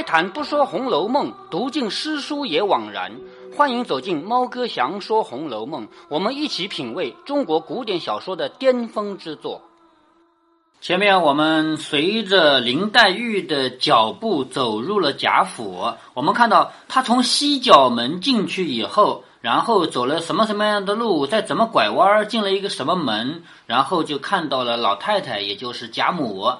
[0.00, 3.12] 开坛不说《红楼梦》，读尽诗书也枉然。
[3.54, 9.60] 欢迎走进猫哥祥说《红楼梦》，我们一起品味中国古典小说的巅峰之作。
[10.80, 26.50] 前面我们随着林黛玉的脚步走入了贾府，我们看到她从西角门进去以后，然后走了什么什么样的路，再怎么拐弯儿进了一个什么门，然后就看到了老太太，也就是贾母。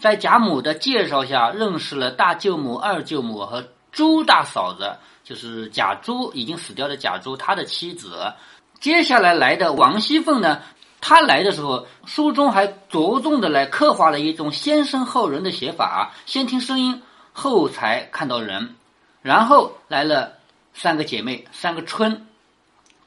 [0.00, 8.32] 在贾母的介绍下，认识了大舅母、二舅母和朱大嫂子，就是贾珠已经死掉的贾珠，他的妻子。
[8.80, 10.62] 接下来来的王熙凤呢，
[11.02, 17.02] 她来的时候，书中还着重的来刻画了一种先声后人的写法，先听声音，
[17.34, 18.76] 后才看到人。
[19.20, 20.32] 然后来了
[20.72, 22.26] 三个姐妹，三个春。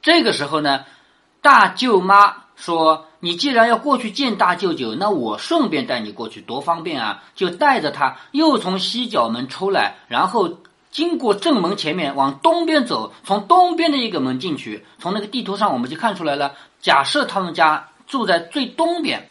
[0.03, 0.85] 这个时候呢，
[1.41, 3.07] 大舅妈说。
[3.23, 7.23] 你既然要过去见大舅舅，那我顺便带你过去，多方便啊！
[7.35, 10.57] 就带着他又从西角门出来，然后
[10.91, 14.85] 经过正门前面往东边走，从东边的一个门进去。
[14.99, 19.29] 从那个地图上我们就看出来了，假设他们家住在最东边，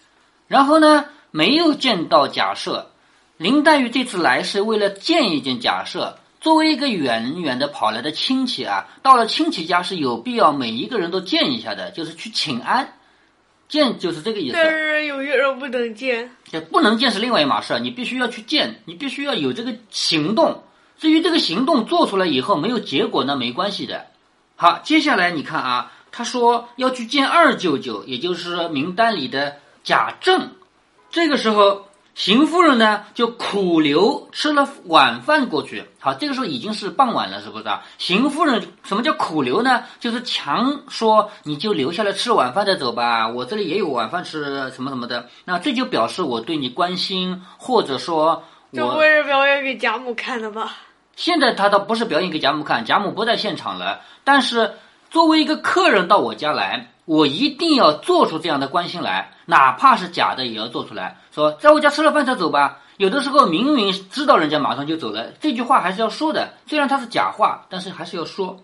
[0.49, 2.91] 然后呢没有见到假设。
[3.37, 6.17] 林黛玉这次来是为了见一见假设。
[6.41, 12.95] 作为一个远远的跑来的亲戚啊，到了亲戚家是有必要每一个人都见一下的，就是去请安。
[13.73, 16.31] 见就是这个意思，但是有些人不能见，
[16.71, 20.63] 不能见是另外一码事，你必须要去见，你必须要有这个行动。
[20.99, 24.09] 至于这个行动做出来以后没有结果，那没关系的。
[24.57, 30.51] 好，接下来你看啊，他说要去见二舅舅，也就是名单里的贾政，
[31.11, 31.89] 这个时候。
[32.15, 35.83] 邢夫人呢，就苦留吃了晚饭过去。
[35.99, 37.83] 好，这个时候已经是傍晚了，是不是啊？
[37.97, 39.85] 邢夫人什么叫苦留呢？
[39.99, 45.27] 就是强说你就留下来吃晚饭再走吧，我这里也有晚饭吃，什么什么的。
[45.47, 50.71] 那这就表示我对你关心，或者说我，这不会是表演给贾母看的吧？
[51.17, 54.03] 现在他倒不是表演给贾母看，贾母不在现场了。
[54.23, 54.75] 但是
[55.11, 56.92] 作为一个客人到我家来。
[57.05, 61.19] 我一定要做出这样的关心来，哪怕是假的，也要做出来。
[61.33, 62.79] 说在我家吃了饭再走吧。
[62.99, 66.55] 有的时候明明知道人家马上就走了，这句话还是要说的。
[66.67, 68.61] 虽然它是假话，但是还是要说。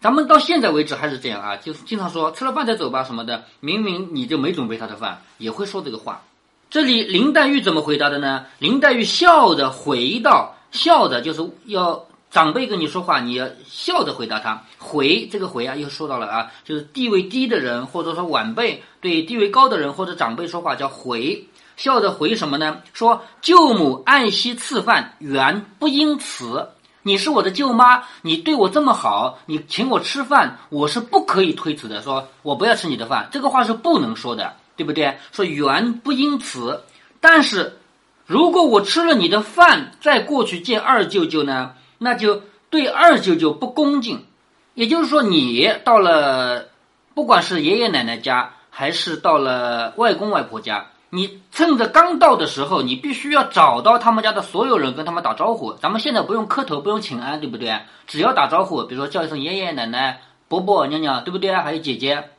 [0.00, 3.44] 咱们到现在为止还是这样啊，就是经常说吃了饭再走吧什么的。
[3.60, 6.20] 明明你就没准备他的饭，也会说这个话。
[6.68, 8.44] 这里林黛玉怎么回答的呢？
[8.58, 14.64] 林黛玉笑着回道：“笑着就是要。”长辈跟你说话，你要笑着回答他。
[14.78, 22.78] 回这个回啊，又说到了啊，就是地位低的人，或者说晚辈对地位高的人或者长辈说话叫回，笑着回什么呢？
[22.94, 26.70] 说舅母爱惜赐饭，原不应辞。
[27.02, 32.00] 你是我的舅妈，你对我这么好，你请我吃饭，我是不可以推辞的。
[32.00, 35.18] 说我不要吃你的饭，这个话是不能说的，对不对？
[35.32, 36.82] 说原不应辞。
[37.20, 37.78] 但是
[38.24, 41.72] 如果我吃了你的饭，再过去见二舅舅呢？
[42.02, 44.26] 那就对二舅舅不恭敬，
[44.74, 46.66] 也就是说，你到了，
[47.14, 55.74] 不管是爷爷奶奶家，还是到了外公外婆家，你趁着刚到的时候，你必须要找到他们家的所有人，跟他们打招呼。
[55.74, 57.80] 咱们现在不用磕头，不用请安，对不对？
[58.06, 61.54] 只要打招呼，比如说叫一声爷爷奶奶、伯伯、娘娘，对不对？
[61.54, 62.30] 还有姐姐，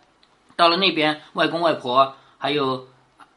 [0.57, 2.87] 到了那边，外公外婆，还有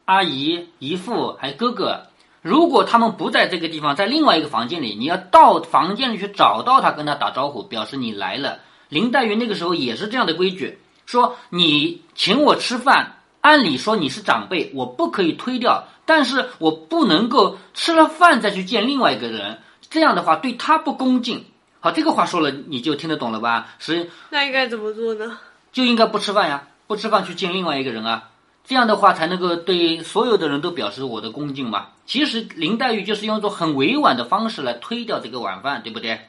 [0.05, 2.01] 阿姨、姨父，还有哥哥。
[2.41, 8.59] 如果他们不在这个地方，在另外一个房间里，你要到房间里去找到他，跟他打招呼，表示你来了。
[8.89, 19.59] 林黛玉那个时候也是这样的规矩，说你请我吃饭，按理说你是长辈，我不可以推掉，但是我不能够吃了饭再去见另外一个人，
[19.89, 21.43] 这样的话对他不恭敬。
[21.79, 23.67] 好，这个话说了你就听得懂了吧？
[23.79, 25.37] 是那应该怎么做呢？
[25.73, 28.29] 就应该不吃饭呀，不吃饭去见另外一个人啊。
[28.67, 31.87] 这样的话才能够对所有的人都表示我的恭敬嘛。
[32.05, 36.19] 其实林黛玉就是用一种很委婉的方式来推掉这个晚饭，对不对？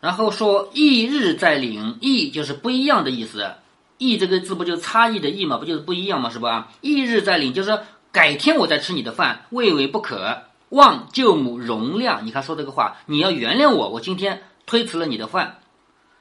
[0.00, 3.52] 然后说异日再领，异就是不一样的意思，
[3.98, 6.72] 异这个字不就是差异的异嘛，不就是不一样嘛，是吧？
[6.80, 7.78] 异日再领就是
[8.10, 10.42] 改天我再吃你的饭，未为不可。
[10.70, 15.58] 望舅母容谅，你看说这个话，你要原谅我，我今天推辞了你的饭。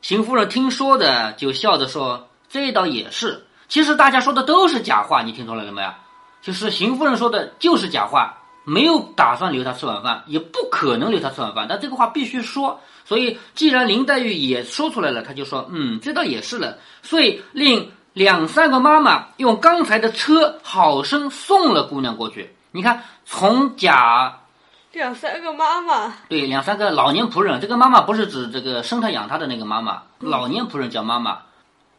[0.01, 5.89] 邢夫人听说的就笑着说：“这倒也是。”其实大家说的都是假话，你听出来了没有？
[6.41, 11.67] 就是邢夫人说的就是假话，没有打算留他吃晚饭，也不可能留他吃晚饭。
[11.69, 22.55] 但这个话必须说，所以既然林黛玉也说出来了，他就说：“嗯，这倒也是了。”所以令两三个妈妈用刚才的车好生送了姑娘过去。
[22.71, 24.39] 你看，从贾
[24.93, 27.59] 两三个妈妈，对，两三个老年仆人。
[27.59, 31.39] 这个妈妈不是指这个生她养她的那个妈妈，老年仆人叫妈妈。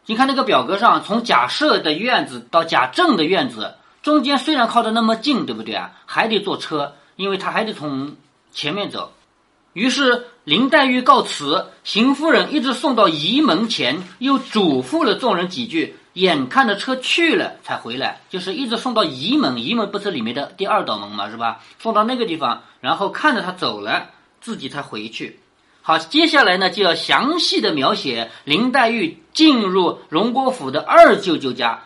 [0.07, 5.93] 你看那个表格上，从贾赦的院子到贾政的院子中间，虽然靠得那么近，对不对啊？
[6.07, 8.17] 还得坐车，因为他还得从
[8.51, 9.13] 前面走。
[9.73, 21.61] 于是林黛玉告辞，邢夫人一直送到仪门前，又嘱咐了众人几句，眼看着车去了才回来，就是一直送到仪门，仪门不是里面的第二道门嘛，是吧？
[21.79, 24.09] 送到那个地方，然后看着他走了，
[24.41, 25.39] 自己才回去。
[25.83, 31.81] 好，接下来呢就要详细的描写林黛玉进入荣国府的二舅舅家。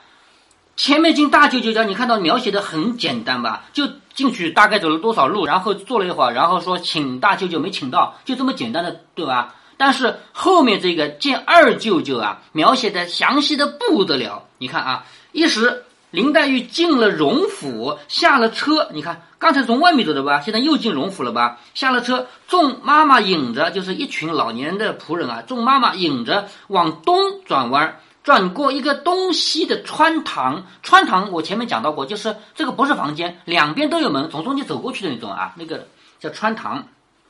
[0.76, 3.64] 前面进大舅舅家，你看到描写的很简单吧？
[3.73, 9.55] 就进去大概走了多少路，然后坐了一会儿，然后说请大舅舅没请到，就这么简单的，对吧？
[9.76, 14.49] 但是后面这个见二舅舅啊，描写的详细的不得了。
[14.58, 21.58] 你看啊，一时林黛玉进了荣府，下了车，你看刚才从外面走的吧，现在又进荣府了吧？
[21.75, 27.14] 下了车，众妈妈引着，就是一群老年的仆人啊，众妈妈引着往东
[27.44, 28.00] 转弯。
[28.23, 35.88] 转过一个东西的穿堂，穿堂我前面讲到过，就是这个不是房间，两边都有门，从中间走过去的那种啊，那个
[36.19, 36.82] 叫穿堂。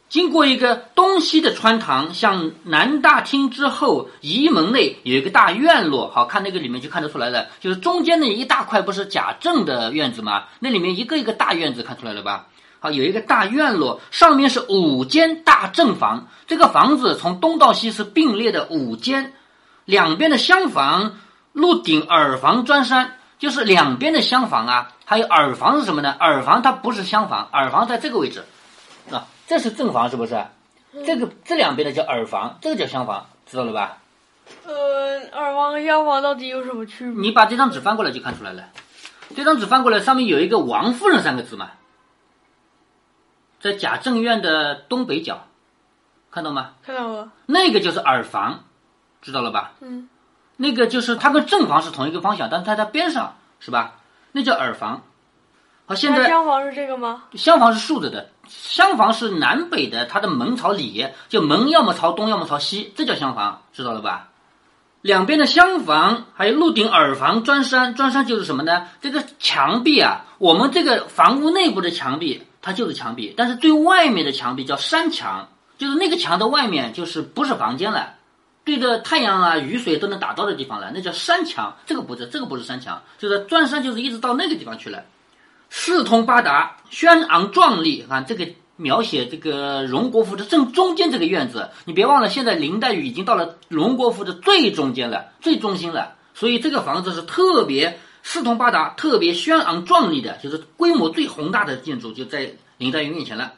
[0.08, 10.44] 经过一个东西的穿堂，向南大厅之后，仪门内有一个大院落，好看那个里面就看得出来了，就是中间那一大块不是贾政的院子吗？
[10.60, 12.46] 那里面一个一个大院子看出来了吧？
[12.78, 19.32] 好，有一个大院落，上面是五间大正房，这个房子从东到西是并列的五间。
[19.86, 21.18] 两边的厢房，
[21.52, 24.92] 鹿顶耳房砖山，就是两边的厢房啊。
[25.06, 26.14] 还有耳房是什么呢？
[26.20, 28.44] 耳房它不是厢房，耳房在这个位置，
[29.10, 30.44] 啊，这是正房是不是？
[31.04, 33.98] 这个这两边的叫耳房，这个叫厢房，知道了吧？
[34.64, 37.20] 呃，耳房和厢房到底有什么区别？
[37.20, 38.64] 你把这张纸翻过来就看出来了。
[39.34, 41.70] 这张纸翻过来，上面有一个王夫人三个字嘛，
[43.60, 45.46] 在贾政院的东北角，
[46.30, 46.72] 看到吗？
[46.84, 47.32] 看到了。
[47.46, 48.64] 那个就是耳房。
[49.22, 49.72] 知道了吧？
[49.80, 50.10] 嗯，
[50.58, 53.94] 那个就是它跟正房是同一个方向，但是它在边上，是吧？
[54.32, 55.00] 那叫耳房。
[55.86, 57.24] 好，现在厢房是这个吗？
[57.32, 64.28] 厢房是竖着的，厢房是南北的，它的门朝里，就门要么朝东，要么朝西，这叫厢房，知道了吧？
[65.00, 68.88] 两边的厢房还有鹿顶耳房砖山，砖山就是什么呢？
[69.02, 78.14] 这个墙壁啊，我们这个房屋内部的墙壁它就是墙壁，但是最外面的墙壁叫山墙，就是那个墙的外面就是不是房间了。
[78.64, 81.76] 对着太阳啊、雨水都能打到的地方了，那叫山墙。
[81.84, 85.04] 这个不是，这个不是山墙，就是砖山，就是一直到那个地方去了。
[85.76, 88.06] 四通八达，轩昂壮丽。
[88.08, 96.14] 看这个描写这个荣国府的正中间这个院子，你别忘了，现在林黛玉已经到了荣国府的最中间了，最中心了。
[96.32, 103.54] 所以这个房子是特别四通八达、特别轩昂壮丽的，就是规模最宏大的建筑就在林黛玉面前了。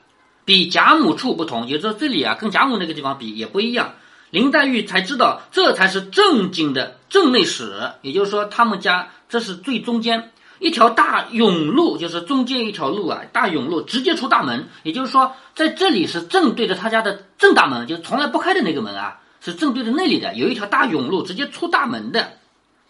[0.46, 3.92] 比贾母处不同，也就是这里啊，跟贾母那个地方比也不一样。
[4.30, 22.32] 林黛玉才知道，这才是正经的正内室，也就是说，他们家这是最中间一条大甬路，就是中间一条路啊，大甬路直接出大门，也就是说，在这里是正对着他家的正大门，就从来不开的那个门啊，是正对着那里的，有一条大甬路直接出大门的，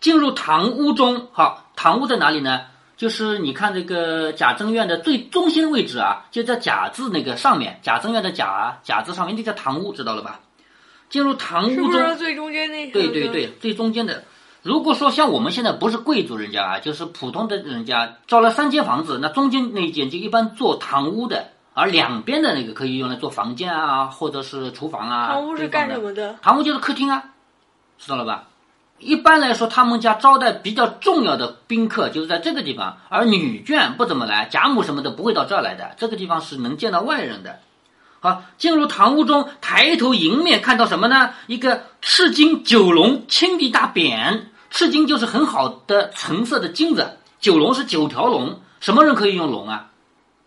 [0.00, 1.28] 进入堂屋中。
[1.32, 2.62] 好，堂屋在哪里呢？
[2.96, 10.40] 就是你看这个贾政院的最中心位置啊，就在贾字那个上面，贾政院的贾贾字上面，那叫堂屋，知道了吧？
[11.10, 14.24] 进入堂屋中，最中间那对对对，最中间的。
[14.66, 25.28] 如果说像我们现在不是贵族人家啊，就是普通的人家，造了三间房子，那中间那一间就一般做堂屋的，而两边的那个可以用来做房间啊，或者是厨房啊。
[25.28, 26.34] 堂屋是干什么的？
[26.42, 27.22] 堂屋就是客厅啊，
[27.96, 28.48] 知道了吧？
[28.98, 35.94] 一般来说，他们家招待比较重要的宾客就是在这个地方，而女眷不怎么来，贾母什么的不会到这儿来的。
[35.96, 37.60] 这个地方是能见到外人的。
[38.18, 41.34] 好，进入堂屋中，抬头迎面看到什么呢？
[41.46, 44.40] 一个赤金九龙青地大匾，
[44.76, 48.60] 赤金就是很好的橙色的金子，九龙是九条龙。
[48.78, 49.88] 什么人可以用龙啊？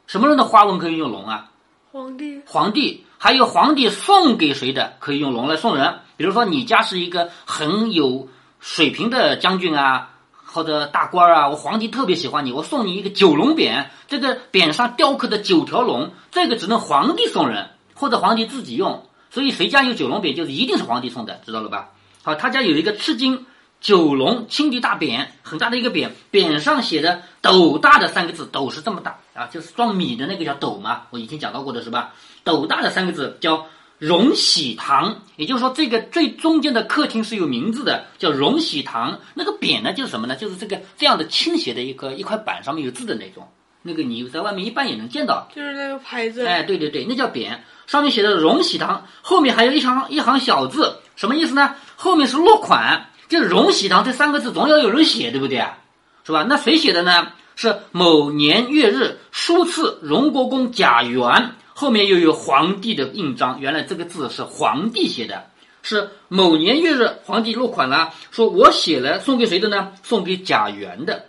[0.06, 1.50] 什么人的花纹可以用龙啊？
[1.92, 2.40] 皇帝。
[2.46, 6.02] 皇帝还有皇帝送给谁的可以用龙来送人？
[6.16, 10.12] 比如说你家是一个很有水平的将军啊。
[10.46, 19.08] 或者大官儿啊，我皇帝特别喜欢你，我送你一个九龙匾，这个匾上雕刻的九条龙，这个只能皇帝送人，或者皇帝自己用。
[19.32, 21.90] 所以谁家有九龙匾，就是一定是皇帝送的，知道了吧？
[22.22, 23.48] 好，他家有一个赤金
[23.82, 32.14] 九龙青地大匾，很大的一个匾，匾上写的“斗大”的三个字，斗是这么大啊，就是装米的那个叫斗嘛，我以前讲到过的是吧？
[32.44, 33.66] 斗大的三个字叫。
[34.00, 39.20] 荣禧堂，也就是说，这个最中间的客厅是有名字的，叫荣禧堂。
[39.34, 40.38] 那个匾呢，就是什么呢？
[40.38, 43.46] 就是这个这样的倾斜的一个一块板，上面有字的那种。
[43.82, 46.46] 那个你在外面一般也能见到，就是那个牌子。
[46.46, 47.58] 哎，对对对，那叫匾，
[47.88, 51.76] 上面写的荣禧堂，后面还有一行一行小字，什么意思呢？
[51.98, 55.78] 后面是落款，就荣禧堂这三个字总要有人写，对不对啊？
[56.26, 56.44] 是吧？
[56.50, 57.30] 那谁写的呢？
[57.56, 61.54] 是某年月日书赐荣国公贾源。
[61.74, 65.46] 后面又有皇帝的印章，原来这个字是皇帝写的，
[65.82, 69.94] 是某年月日皇帝落款了，说我写了，送给谁的呢？
[70.04, 71.24] 送给贾元的。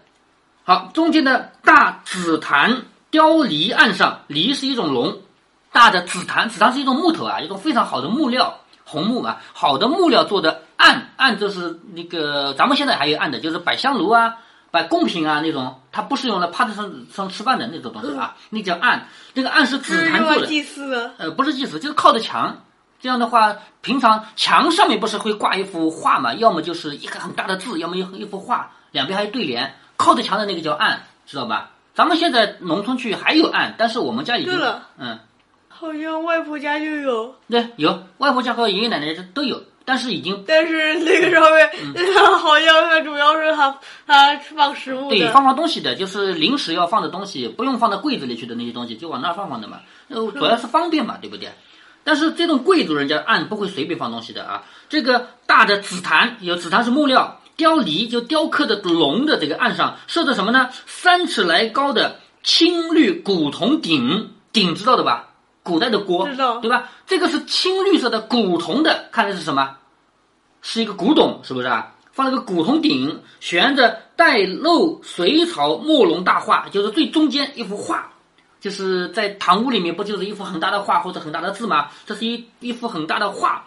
[0.65, 5.21] 好，中间的大紫檀雕梨案上，梨是一种龙，
[5.71, 8.59] 大的紫檀，紫檀是一种木头啊，一种非常好的木料，
[8.91, 14.35] 红木啊，好的木料做的案，案就是那个咱们现在还有案的，就是摆香炉啊。
[14.73, 19.09] 摆贡品啊，那种它不是用来趴在上上吃饭的那种东西啊，那叫案。
[19.35, 21.11] 那个案是紫檀做的，祭祀。
[21.19, 22.57] 呃，不是祭祀，就是靠着墙。
[23.01, 26.35] 这样的话，平常墙上面不是会挂一幅画嘛？
[26.35, 29.75] 要么就是一个很大的字，要么一一幅画，两边还有对联。
[29.97, 31.71] 靠着墙的那个叫案，知道吧？
[31.93, 34.57] 咱们现在农村去还有案，但是我们家已经
[34.99, 35.19] 嗯，
[35.81, 37.35] 好像外婆家就有。
[37.49, 39.63] 对，有外婆家和爷爷奶奶这都有。
[39.83, 41.69] 但是已经，但是那个上面
[42.39, 49.81] 好像它主要是它它放食物对，放放东西的，就是临时要放的东西，不用放到柜子里去的那些东西，就往那儿放放的嘛。
[50.09, 51.49] 呃，主要是方便嘛，对不对？
[52.05, 54.63] 但是这种贵族人家按不会随便放东西的啊。
[54.91, 60.69] 这个大的紫檀，有紫檀是木料，雕梨就雕刻的龙的这个案上设的什么呢？
[60.87, 65.30] 三尺来高的青绿古铜鼎，鼎知道的吧？
[65.63, 66.27] 古代的锅，
[66.63, 66.91] 对吧？
[67.07, 69.77] 这个是青绿色的古铜的，看的是什么？
[70.63, 71.95] 是一个古董，是不是啊？
[72.13, 78.11] 放了个古铜鼎，悬着带漏隋朝墨龙大画，就是最中间一幅画，
[78.61, 81.89] 就是在堂屋里面不就是一幅很大的画或者很大的字吗？
[82.05, 83.65] 这是一一幅很大的画，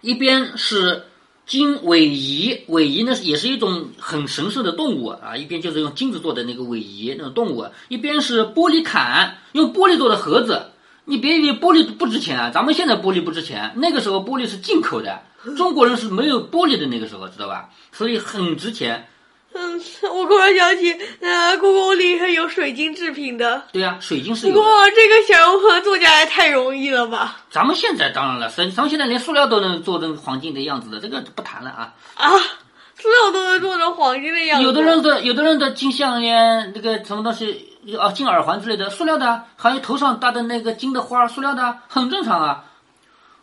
[0.00, 1.04] 一边是
[1.44, 10.70] 金尾仪，尾仪呢也是一种很神圣的动物啊，一边就是用金子做的那个尾仪那种动物，一边是玻璃坎，用玻璃做的盒子。
[11.08, 15.22] 你别以为玻璃不值钱啊，咱们现在玻璃不值钱，那个时候玻璃是进口的。
[15.56, 17.68] 中国人是没有玻璃的那个时候，知道吧？
[17.92, 19.06] 所以很值钱。
[19.54, 19.80] 嗯，
[20.12, 23.62] 我突然想起，呃，故宫里还有水晶制品的。
[23.72, 24.52] 对呀，水晶是有。
[24.52, 27.38] 不过这个想要做假也太容易了吧？
[27.50, 31.94] 咱们现在当然了，咱咱们现在连塑料都能做成黄金的样子的，这个不谈了啊。
[32.16, 32.28] 啊，
[32.98, 34.64] 塑料都能做成黄金的样子？
[34.64, 42.64] 有的人的，有的人的金项链，那个什么东西，啊，金耳环之类的，塑料的，还有头上戴的那个金的花，塑料的，很正常啊。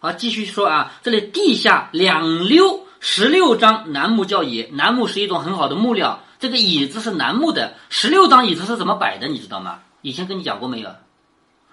[0.01, 9.79] 啊，继续说啊，这里地下两溜十六张楠木教椅，楠木是一种很好的木料，这个椅子是楠木的，十六张椅子是怎么摆的，你知道吗？
[10.01, 10.89] 以前跟你讲过没有？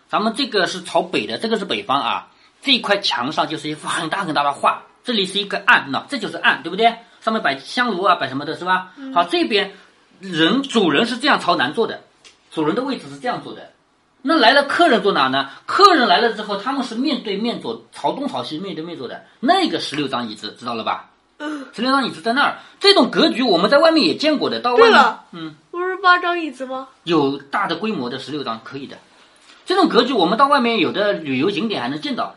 [0.09, 2.29] 咱们这个是朝北的，这个是北方啊，
[2.63, 6.95] 这一块墙上就是一幅很大很大的画，这里是一个案，那这就是案，对不对？
[7.21, 8.93] 上面摆香炉啊，摆什么的是吧？
[9.13, 9.73] 好，这边
[10.21, 12.03] 人主人是这样朝南坐的，
[12.51, 13.71] 主人的位置是这样坐的。
[14.23, 15.49] 那来了客人坐哪呢？
[15.65, 19.25] 客人来了之后，他们是面对面坐，朝东朝西面对面坐的。
[19.41, 21.11] 那个十六张椅子知道了吧？
[21.73, 24.61] 十六张椅子在那儿，这种格局我们在外面也见过的。
[24.61, 26.89] 到外面，嗯，不是八张椅子吗？
[27.05, 28.99] 有大的规模的十六张可以的。
[29.65, 32.35] 这种格局我们到外面有的旅游景点还能见到。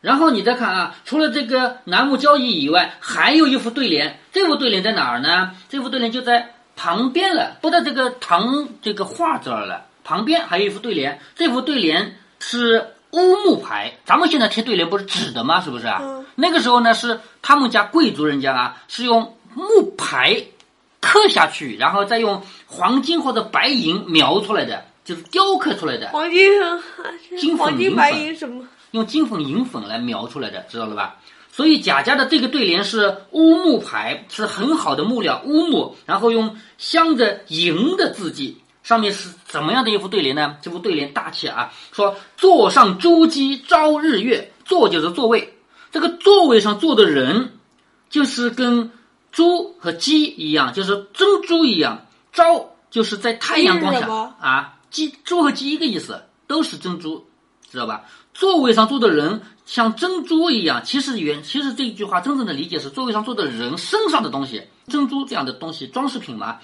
[0.00, 4.18] 然后你再看啊，除了这个楠木交椅以外，还有一副对联。
[4.32, 5.52] 这副对联在哪儿呢？
[5.68, 9.84] 这副对联就在旁边了，不在这个唐这个画这儿了。
[10.02, 13.92] 旁边还有一副对联，这副对联是乌木牌。
[14.06, 15.60] 咱们现在贴对联不是纸的吗？
[15.60, 16.00] 是不是啊？
[16.36, 20.42] 那个时候呢，是他们家贵族人家啊，是用木牌
[21.02, 26.08] 刻下去，然后再用黄金或者白银描出来的，就是雕刻出来的。
[26.08, 26.50] 黄金、
[27.38, 28.64] 金粉、银粉什么？
[28.92, 31.16] 用金粉、银粉来描出来的，知道了吧？
[31.60, 38.56] 所以贾家的这个对联是乌木牌，是很好的木料乌木，然后用镶着银的字迹。
[38.82, 40.56] 上面是怎么样的一副对联呢？
[40.62, 45.52] 这副对联大气啊，说坐上珠玑朝日月，坐就是座位，
[45.92, 47.52] 这个座位上坐的人，
[48.08, 48.90] 就是跟
[49.30, 52.06] 猪和鸡一样，就是珍珠一样。
[52.32, 54.08] 朝就是在太阳光下
[54.40, 57.22] 啊，鸡猪和鸡一个意思，都是珍珠，
[57.70, 58.04] 知道吧？
[58.32, 66.58] 座位上坐的人像珍珠一样，其实原其实这一句话真正的理解是座位上坐的人身上的东西，珍珠这样的东西，装饰品嘛。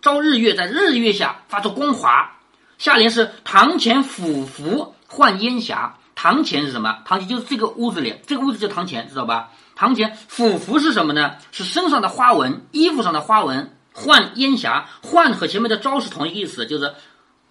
[0.00, 2.30] 朝日月，在日月下发出光华。
[2.78, 5.92] 下联是堂前俯伏换烟霞。
[6.14, 6.98] 堂前是什么？
[7.04, 9.50] 堂前就是这个屋子里，这个屋子叫堂前，知道吧？
[9.74, 11.32] 堂前俯伏是什么呢？
[11.50, 13.76] 是身上的花纹，衣服上的花纹。
[13.92, 16.94] 换烟霞，换和前面的朝是同一个意思，就是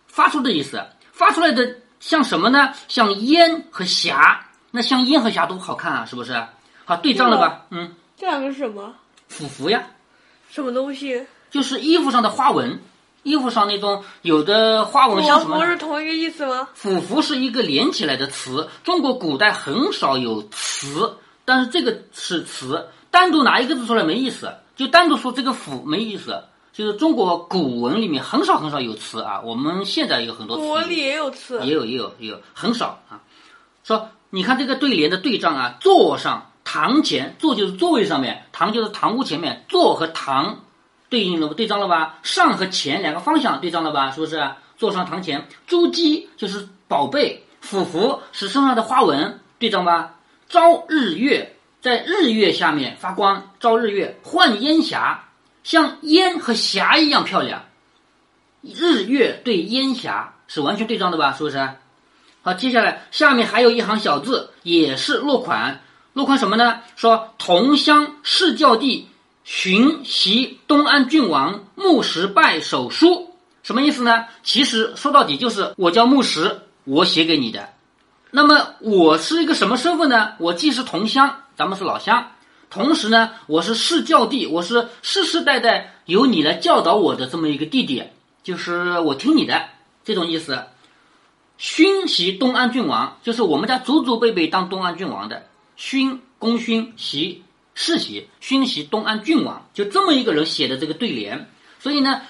[0.08, 0.82] 发出的意思。
[1.12, 2.72] 发出来的像什么呢？
[2.88, 4.48] 像烟和霞。
[4.72, 6.44] 那像烟和霞都好看啊，是不是？
[6.86, 7.66] 好对仗了吧？
[7.70, 8.94] 嗯，这两个是什么？
[9.28, 9.84] 俯伏呀。
[10.50, 11.26] 什么东西？
[11.50, 12.80] 就是衣服上的花纹，
[13.24, 15.60] 衣服上那种有的花纹像什么？
[15.60, 16.68] 不是同一个意思吗？
[16.74, 26.44] 俯伏是一个连起来的词，中国古代很少有词，但是这个是词，单独拿一个字出来没意思，就单独说这个俯没意思。
[26.74, 33.20] 就是中国古文里面很少很少有词啊，我们现在有很多词古文里也有词，也有也有也有很少啊。
[33.84, 40.62] 说你看这个对联的对仗啊，座上堂前，座就是座位上面，堂就是堂屋前面，座和堂
[41.10, 42.18] 对应了对仗了吧？
[42.24, 44.10] 上和前两个方向对仗了吧？
[44.10, 44.44] 是不是？
[44.78, 50.16] 坐上堂前，珠玑就是宝贝，俯伏是身上的花纹，对仗吧？
[50.50, 55.26] 朝日月在日月下面发光，朝日月换烟霞，
[55.64, 57.64] 像烟和霞一样漂亮。
[58.62, 61.34] 日月对烟霞是完全对仗的吧？
[61.34, 61.70] 是不是？
[62.44, 65.82] 好，接下来下面还有一行小字，也是落款。
[66.14, 66.80] 落款什么呢？
[66.96, 69.08] 说同乡世教弟
[69.44, 74.26] 寻袭东安郡王木石拜手书，什么意思呢？
[74.44, 77.70] 其实说到底就是我叫木石，我写给你的。
[78.32, 80.34] 那么我是一个什么身份呢？
[80.40, 82.32] 我既是同乡，咱们是老乡，
[82.72, 88.04] 同时呢，我是世教弟，我是世世代代由你来教导我的这么一个弟弟，
[88.42, 89.62] 就是我听你的
[90.04, 90.60] 这种意思。
[91.62, 97.44] 勋袭东安郡王，就是我们家祖祖辈辈当东安郡王的勋，功勋袭
[97.76, 101.48] 世袭，勋袭东安郡王，就这么一个人写的这个对联。
[101.78, 102.24] 所以呢，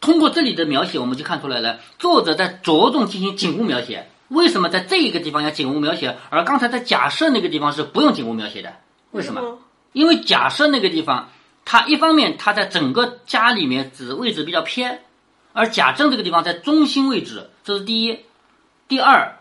[0.00, 4.08] 通过这里的描写，我们就看出来了，作者在着重进行景物描写。
[4.28, 8.72] 为什么在这一个地方要景物描写，而刚才在假设那个地方是不用景物描写的？
[9.10, 9.58] 为什么？
[9.92, 11.28] 因为假设那个地方，
[11.66, 15.02] 它一方面它在整个家里面指位置比较偏，
[15.52, 18.20] 而贾政这个地方在中心位置，这是第一。
[18.90, 19.36] 第二，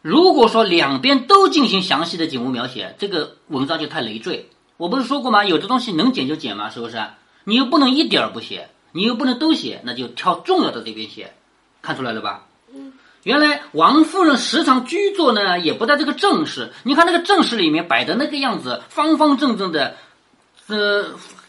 [0.00, 4.48] 如果说两边都进行详细的景物描写，这个文章就太累赘。
[4.78, 5.44] 我不是说过吗？
[5.44, 6.96] 有的东西能减就减嘛，是不是？
[7.44, 11.34] 你又不能一点儿不写，你又不能都写，那就挑重要的这边写，
[11.82, 12.46] 看出来了吧？
[12.74, 12.94] 嗯。
[13.22, 16.72] 原来王夫人时常居坐呢，也不在这个正室。
[16.82, 19.94] 你看那个正室里面摆的那个样子，方方正正的，
[20.68, 21.04] 呃。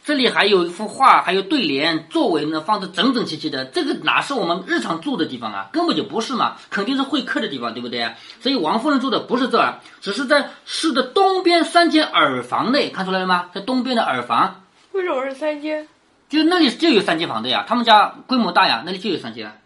[0.07, 3.65] 这里还有一幅画，还有对联，座位呢放的整整齐齐的。
[3.65, 5.67] 这个哪是我们日常住的地方啊？
[5.73, 8.09] 根本就不是嘛，肯定是会客的地方，对不对？
[8.39, 13.49] 所以王夫人住的不是这儿，只是在市的东边三间耳房内，看出来了吗？
[13.53, 14.63] 在东边的耳房。
[14.93, 15.85] 为什么是三间？
[16.29, 19.59] 就那里就有三间房的呀，他们家规模大呀，那里就有三间。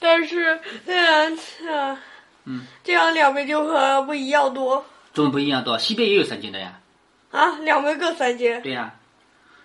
[0.00, 1.38] 但是，嗯
[2.46, 4.84] 嗯，这样两边就和不一样多。
[5.14, 5.78] 怎么不一样多？
[5.78, 6.80] 西边也有三间的呀。
[7.30, 8.60] 啊，两边各三间。
[8.60, 8.92] 对呀。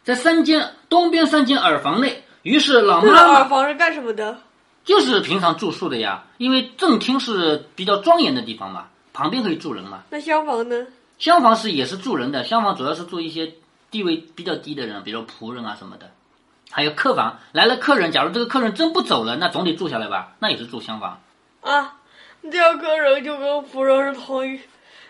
[0.03, 4.37] 在三间东边三间耳房内，于是老妈妈耳房是干什么的？
[4.83, 10.01] 就是平常住宿的呀，因为正厅是比较庄严的地方嘛，旁边可以住人嘛。
[10.09, 10.87] 那厢房呢？
[11.19, 13.53] 厢房是也是住人的，厢房主要是住一些
[13.91, 16.09] 地位比较低的人，比如仆人啊什么的。
[16.71, 21.21] 还有客房，来了客人，假如这个客人真不走了，那总得住下来吧，那也是住厢房。
[21.61, 21.97] 啊，
[22.51, 24.59] 这样客人就跟仆人是同一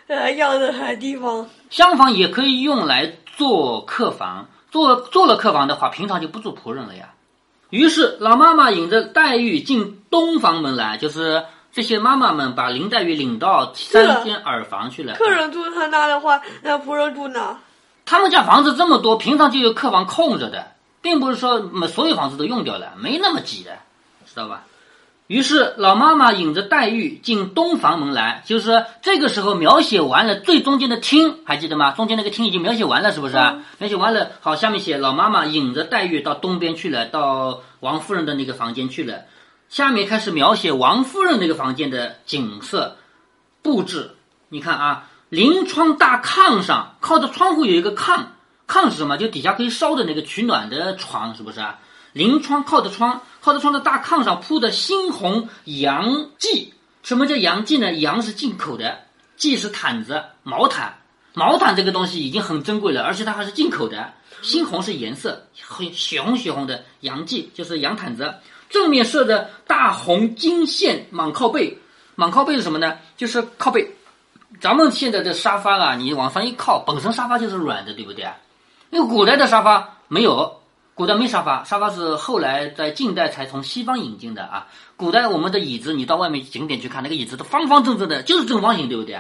[0.08, 1.49] 呃样的地方。
[1.69, 4.49] 厢房也可以用来做客房。
[4.71, 7.10] 做做了客房的话，平常就不住仆人了呀。
[7.69, 15.13] 于是老妈妈引着黛玉进东房门来，就是这些妈妈们把林黛玉领到三间耳房去了。
[15.15, 17.60] 客人住他那的话，那仆人住哪？
[18.03, 23.77] 他们家房子这么多，平常就有客房空着的，并不是说所有房子都用掉了，没那么挤的，
[24.25, 24.63] 知道吧？
[25.32, 31.94] 于是老妈妈引着黛玉进东房门来，就是这个时候描写完了最中间的厅，还记得吗？
[31.94, 33.36] 中间那个厅已经描写完了，是不是？
[33.78, 39.22] 描写完了，好，下面写老妈妈引着黛玉到东边去了，到王夫人的那个房间去了。
[39.70, 42.98] 下面开始描写王夫人那个房间的景色
[43.62, 44.12] 布置。
[44.50, 48.20] 你看啊，临窗大炕上靠着窗户有一个炕，
[48.67, 49.15] 炕是什么？
[49.15, 51.62] 就底下可以烧的那个取暖的床，是不是？
[52.13, 53.21] 临窗靠着窗。
[53.43, 56.71] 靠着窗的大炕上铺的猩红羊蓟，
[57.02, 57.91] 什么叫羊蓟呢？
[57.93, 59.00] 羊是进口的，
[59.36, 60.95] 蓟是毯子、毛毯。
[61.34, 64.13] 毛毯这个东西已经很珍贵了，而且它还是进口的。
[64.43, 68.32] 猩红是颜色，很血红血红的羊蓟就是羊毯子。
[68.69, 71.76] 正面设的大红金线蟒靠背，
[72.15, 73.00] 蟒靠背是什么呢？
[73.17, 73.91] 就是靠背。
[74.60, 78.30] 咱们现在的沙发啊，你往上一靠，本身沙发就是软的，对不对？
[78.91, 80.61] 因为古代的沙发没有。
[81.02, 84.68] 古代没沙发，沙发是后来在近代才从西方引进的啊。
[84.96, 89.20] 古代我们的椅子，你到外面景点去看，那个椅子都方方正正的，就是正方形，对不对？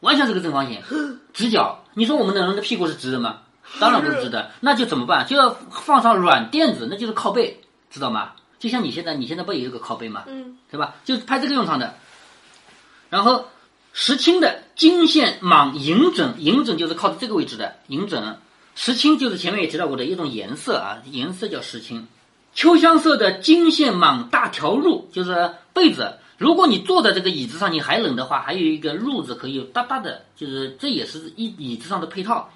[0.00, 0.82] 完全是个正方形，
[1.32, 1.84] 直角。
[1.94, 3.42] 你说我们的人的屁股是直的吗？
[3.78, 5.24] 当然不是直的， 那就怎么办？
[5.24, 7.60] 就要放上软垫子，那就是靠背，
[7.92, 8.32] 知道吗？
[8.58, 10.24] 就像你现在，你现在不也有个靠背吗？
[10.26, 10.96] 嗯，对吧？
[11.04, 11.94] 就是拍这个用场的。
[13.08, 13.44] 然后
[13.92, 18.36] 石青的金线蟒银枕，银枕就是靠着这个位置的银枕。
[18.74, 22.06] 石青就是前面也提到过的一种颜色啊，颜色叫石青。
[22.54, 26.14] 秋香色的金线蟒大条褥就是被子。
[26.36, 32.50] 如果你坐在这个椅子上，你还冷的话，还有一个褥子可以搭搭的，就是这也是一椅子上的配套。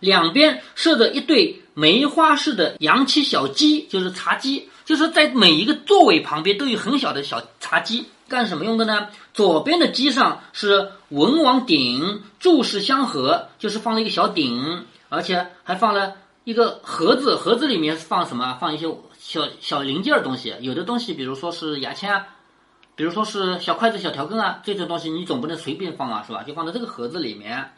[0.00, 9.08] 两边设着一对梅花式的洋漆小鸡，就是茶几，就是在每一个座位旁边都有很小的小茶几，干什么用的呢？
[9.34, 18.56] 左边的机上是文王鼎，柱式相合，就是放了一个小鼎，而且还放了一个盒子，盒子里面是放什么？
[18.60, 18.86] 放一些
[19.18, 22.26] 小小零件东西，有的东西，比如说是牙签啊，
[22.94, 26.42] 比如说是小筷子、小调羹啊，这种东西你总不能随便放啊，是吧？
[26.42, 27.72] 就放在这个盒子里面。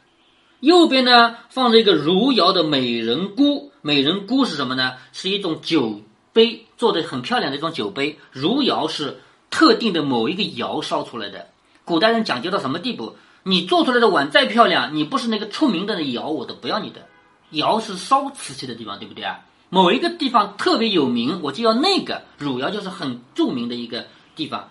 [0.61, 4.93] 右边呢放着一个汝窑的美人菇，美人菇是什么呢？
[5.13, 6.01] 是一种酒
[6.33, 8.19] 杯，做的很漂亮的一种酒杯。
[8.31, 9.19] 汝窑是
[9.51, 11.49] 特定的某一个窑烧出来的。
[11.85, 13.17] 古代人讲究到什么地步？
[13.43, 17.07] 你做出来的碗再漂亮，你不是那个出名的那窑，我都不要你的。
[17.51, 19.41] 窑是烧瓷器的地方，对不对啊？
[19.69, 22.23] 某一个地方特别有名，我就要那个。
[22.39, 24.69] 汝窑就是很著名的一个地方，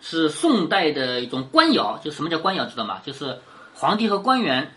[0.00, 2.00] 是宋代的一种官窑。
[2.02, 3.00] 就什么叫官窑，知道吗？
[3.04, 3.40] 就是
[3.74, 4.72] 皇帝和官员。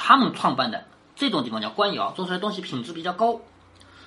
[0.00, 0.84] 他们创办的
[1.16, 3.40] 这种地方叫官窑，做出来东西品质比较高。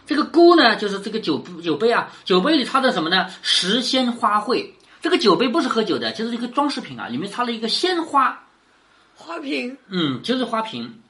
[0.05, 3.27] 这个菇呢，就是这个酒酒杯啊，酒杯里插的什么呢？
[3.41, 4.69] 时鲜花卉。
[5.01, 8.41] 这个酒杯不是喝酒的，就是一个装饰品啊，里面插了一个鲜花
[9.15, 9.77] 花瓶。
[9.89, 11.01] 嗯，就是花瓶。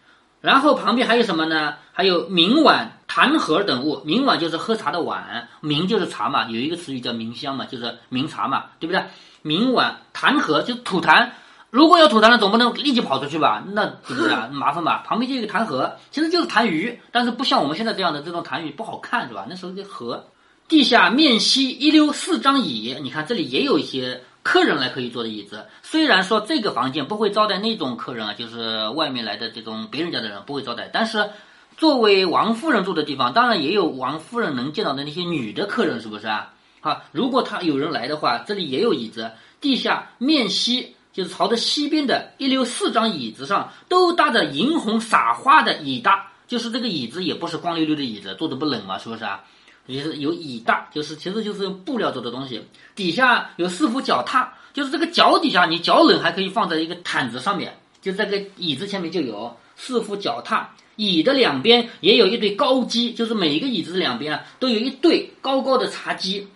[0.41, 1.75] 然后旁边还有什么呢？
[1.93, 4.01] 还有明碗、坛盒等物。
[4.03, 9.03] 明碗就是喝茶的碗，明就是茶嘛，有一个词语叫明香嘛，就是明茶嘛，对不对？
[9.43, 11.29] 明碗、坛盒就吐痰。
[11.69, 13.63] 如果有吐痰了，总不能立即跑出去吧？
[13.73, 14.49] 那是不是啊？
[14.53, 15.03] 麻烦吧？
[15.07, 19.45] 旁边就有个痰盒，其实就是痰盂，但是不像我们现在这样的这种痰盂不好看，是吧？
[19.47, 20.25] 那时候的盒，
[20.67, 25.65] 地下面西一溜四张椅，你看这里也有一些客人来可以坐的椅子。
[25.81, 31.29] 虽然说这个房间不会招待那种客人啊，就是外面来的这种别人家的人不会招待，但是
[31.77, 36.53] 作为王夫人住的地方，当然也有王夫人能见到的那些女的客人，是不是啊？
[36.79, 40.95] 好，如果他有人来的话，这里也有椅子，地下面西。
[41.13, 49.43] 就是朝着西边的一溜四张椅子上都搭着银红撒花的椅搭，就是这个椅子也不是光溜溜的椅子，坐着不冷嘛，是不是啊？
[49.91, 52.63] 也是有椅大，就是其实就是用布料做的东西。
[52.95, 60.69] 底下有四副脚踏，就是这个脚底下你脚冷还可以放在一个毯子上面，就这个椅子前面就有四副脚踏。
[60.95, 66.47] 椅的两边也有一对高机，就是每一个椅子两边啊都有一对高高的茶几，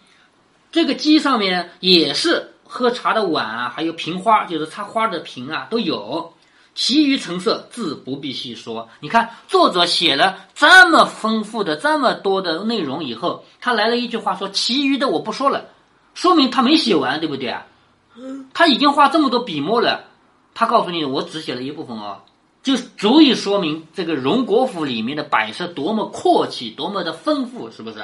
[0.72, 2.52] 这个机上面也是。
[2.68, 6.34] 喝茶的碗啊，还有瓶花，就是插花的瓶啊，都有。
[6.76, 8.90] 其余成色自不必细说。
[9.00, 15.66] 你看，作者写了这么丰富的、这么多的内容以后，他来了一句话说：“其余的我不说了。”
[16.14, 17.66] 说明他没写完，对不对啊？
[18.54, 20.06] 他已经花这么多笔墨了，
[20.54, 22.22] 他告诉你，我只写了一部分哦，
[22.64, 28.04] 就足以说明这个荣国府里面的摆设多么阔气，多么的丰富，是不是？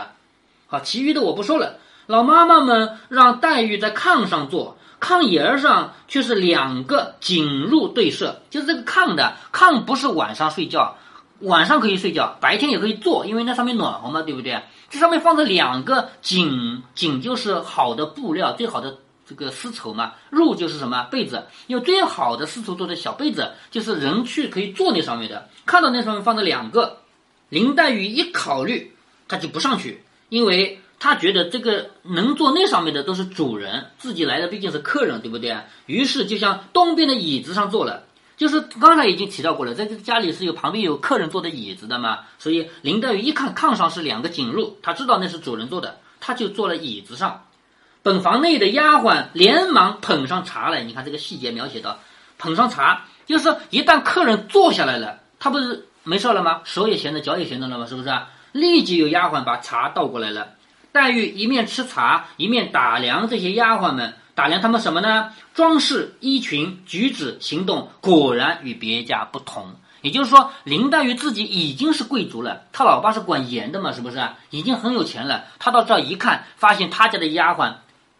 [0.68, 1.78] 好，其余的我不说了。
[2.08, 10.96] 老妈妈们让黛玉在炕上坐，炕沿儿上却是两个井入对射，就是这个炕的炕不是晚上睡觉，
[11.40, 14.62] 晚上可以睡觉，白天也可以坐，因为那上面暖和嘛，对不对？
[14.92, 25.50] 这上面放着两个锦，锦就是好的布料，最好的这个丝绸嘛，褥就是什么被子，用最好的丝绸做的小被子，就是人去可以坐那上面的。
[25.66, 27.00] 看到那上面放着两个，
[27.50, 28.94] 林黛玉一考虑，
[29.28, 30.81] 她就不上去，因为。
[31.04, 35.58] 他觉得这个能坐那上面的都是主人，自己来的毕竟是客人，对不对？
[35.88, 38.04] 于是就向东边的椅子上坐了。
[38.38, 42.20] 就是刚才已经提到过了，在这家里是有旁边有客人坐的椅子的嘛。
[42.38, 47.46] 所以林黛玉一看炕上是两个锦褥，她知道那是主人坐的，她就坐了椅子上。
[48.04, 51.98] 本房内的丫鬟连忙捧上茶来，你看这个细节描写到，
[52.38, 56.62] 捧上茶，就是一旦客人坐下来了，他不是没事了吗？
[56.64, 57.88] 手也闲着，脚也闲着了吗？
[57.88, 58.10] 是不是？
[58.52, 60.50] 立即有丫鬟把茶倒过来了。
[60.92, 65.32] 黛玉一面吃茶，一面打量这些丫鬟们，打量他们什么呢？
[65.54, 69.76] 装饰、衣裙、举止、行动，果然与别家不同。
[70.02, 74.20] 也就是说，林黛玉自己已经是贵族了，她老爸是管盐的嘛，是不是？
[74.50, 75.46] 已经很有钱了。
[75.60, 77.76] 她到这儿一看，发现她家的丫鬟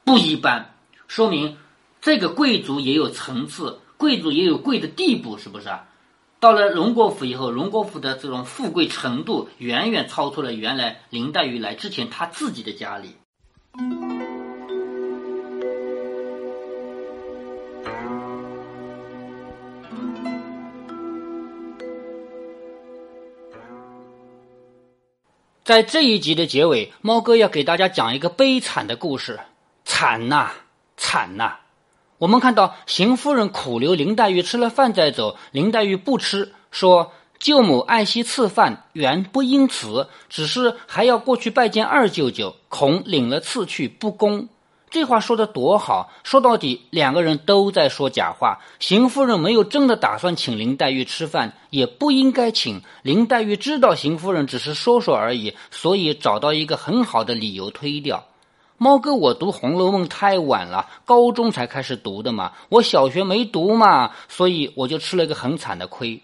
[0.06, 0.74] 不一般，
[1.08, 1.58] 说明
[2.00, 5.70] 这个贵族也有层次，贵族也有贵的地步，是不是？
[6.42, 13.16] 到了荣国府以后，荣国府的这种富贵程度远远超出了原来林黛玉来之前她自己的家里。
[25.64, 29.40] 在这一集的结尾，猫哥要给大家讲一个悲惨的故事，
[29.86, 30.50] 惨呐，
[30.98, 31.61] 惨呐！
[32.22, 44.48] 我们看到邢夫人苦留林黛玉吃了饭再走，林黛玉不吃，说舅母爱惜赐饭，原不因此，只是还要过去拜见二舅舅，恐领了赐去不公。
[44.92, 46.12] 这话说的多好！
[46.24, 48.60] 说到底，两个人都在说假话。
[48.80, 52.84] 邢夫人没有真的打算请林黛玉吃饭，也不应该请。
[53.02, 58.24] 林黛玉知道邢夫人只是说说而已，所以找到一个很好的理由推掉。
[58.84, 66.20] 猫哥，我读《红楼梦》太晚了，高中才开始读的嘛，我小学没读嘛，所以我就吃了一个很惨的亏。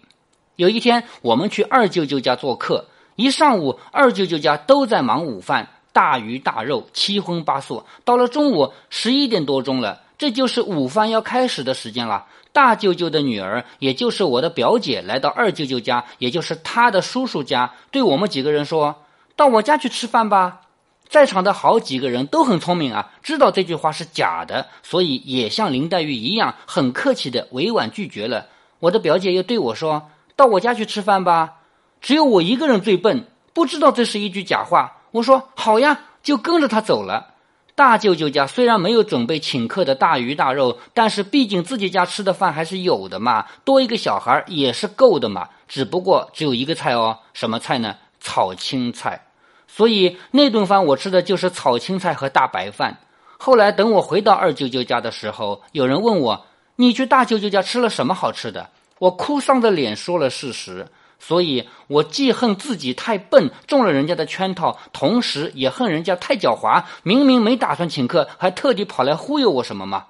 [0.55, 5.69] 有一天，我们去二舅舅家做客，一上午，二舅舅家都在忙午饭。
[5.93, 7.83] 大鱼大肉，七荤八素。
[8.03, 12.25] 到了中午十一点多钟了，这就是午饭要开始的时间了。
[12.51, 18.95] 大舅舅的女儿，也就是我的表姐，来到二舅舅家，也就是他的叔叔家，对我们几个人说
[19.37, 20.61] ：“到我家去吃饭吧。”
[21.09, 28.47] 在场的好几个人都很聪明啊，知道这句话是假的，所以也像林黛玉一样，很客气的委婉拒绝了。
[28.79, 31.55] 我的表姐又对我说：“到我家去吃饭吧。”
[31.99, 34.97] 只有我一个人最笨，不知道这是一句假话。
[35.11, 37.33] 我说好呀，就跟着他走了。
[37.73, 45.49] 大舅舅家虽然没有准备请客的大鱼大肉，但是毕竟自己家吃的饭还是有的嘛，多一个小孩也是够的嘛。
[45.67, 47.95] 只不过只有一个菜哦，什么菜呢？
[48.19, 49.26] 炒青菜。
[49.67, 52.97] 所以那顿饭我吃的就是炒青菜和大白饭。
[53.37, 56.45] 后来等我回到二舅舅家的时候，有人问我
[56.77, 60.87] ：“你去大舅舅家吃了什么好吃的？”我哭丧着脸说了事实。
[61.19, 70.05] 所以我既恨自己太笨，中了人家的圈套，同时也恨人家太狡猾，明明没打算请客，还特地跑来忽悠我什么吗？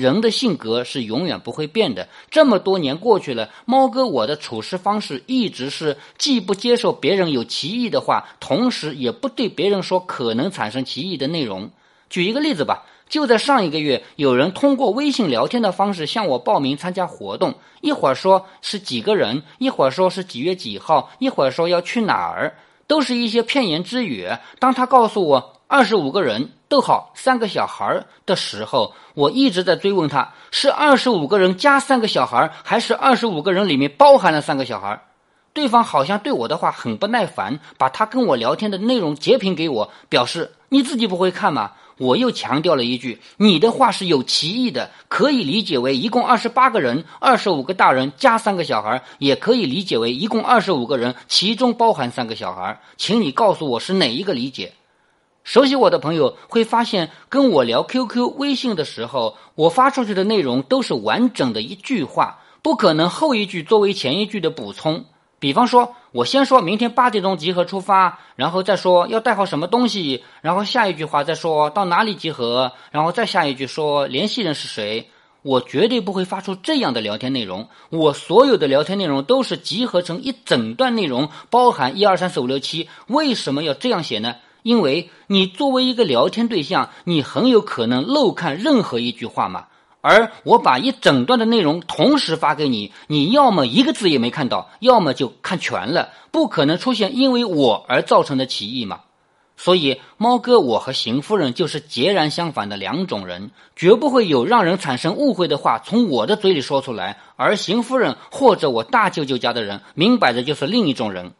[0.00, 2.08] 人的性格是永远不会变的。
[2.30, 11.70] 这么多年过去了，猫哥我的处事方式一直是既不接受别人有歧义的话，同时也不对别人说可能产生歧义的内容。
[12.08, 12.84] 举一个例子吧。
[13.08, 24.28] 就在上一个月，有人通过微信聊天的方式向我报名参加活动，一会儿说是几个人，一会儿说是几月几号，一会儿说要去哪儿，都是一些片言之语。
[24.58, 35.02] 当他告诉我二十五个人，逗号三个小孩的时候，我一直在追问他是二十五个人加三个小孩，还是二十五个人里面包含了三个小孩。
[35.54, 41.72] 对方好像对我的话很不耐烦，把他跟我聊天的内容截屏给我，表示你自己不会看吗？
[41.96, 52.80] 我又强调了一句：“你的话是有歧义的，可以理解为一共二十八个人，二十五个大人加三个小孩，也可以理解为一共二十五个人，其中包含三个小孩。
[52.96, 54.74] 请你告诉我是哪一个理解？”
[55.48, 65.06] 熟悉我的朋友会发现，跟我聊 QQ、微信的时候，我发出去的内容都是完整的一句话，不可能后一句作为前一句的补充。
[65.38, 75.08] 比方说，我先说明天八点钟集合出发，然后再说要带好什么东西，然后下一句话再说到哪里集合，然后再下一句说联系人是谁。
[75.40, 77.68] 我绝对不会发出这样的聊天内容。
[77.88, 82.90] 我所有的聊天内容都是集合成一整段内容，包含一二三四五六七。
[83.06, 84.36] 为什么要这样写呢？
[84.68, 89.64] 因为你作为一个聊天对象，你很有可能漏看任何一句话嘛。
[90.02, 99.00] 而我把一整段的内容同时发给你，你要么一个字也没看到，要么就看全了，不可能出现因为我而造成的歧义嘛。
[99.56, 111.32] 所以，猫哥我和邢夫人就是截然相反的两种人，绝不会有让人产生误会的话从我的嘴里说出来，而邢夫人或者我大舅舅家的人，明摆着就是另一种人。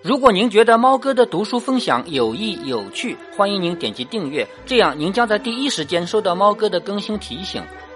[0.00, 7.60] 如果您觉得猫哥的读书分享有益有趣，欢迎您点击订阅，这样您将在第一时间收到猫哥的更新提醒。